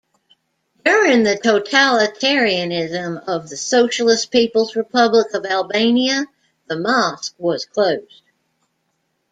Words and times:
During 0.83 1.21
the 1.21 1.35
totalitarianism 1.37 3.23
of 3.27 3.47
the 3.47 3.55
Socialist 3.55 4.31
People's 4.31 4.75
Republic 4.75 5.31
of 5.35 5.45
Albania, 5.45 6.25
the 6.67 6.79
mosque 6.79 7.35
was 7.37 7.67
closed. 7.67 8.23